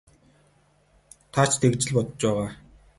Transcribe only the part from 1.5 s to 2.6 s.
ч тэгж л бодож байгаа.